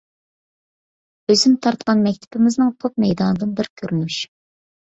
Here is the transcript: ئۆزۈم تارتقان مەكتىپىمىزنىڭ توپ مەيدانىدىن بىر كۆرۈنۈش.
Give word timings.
ئۆزۈم 1.33 1.59
تارتقان 1.67 2.03
مەكتىپىمىزنىڭ 2.07 2.73
توپ 2.81 2.99
مەيدانىدىن 3.07 3.55
بىر 3.63 3.73
كۆرۈنۈش. 3.83 4.21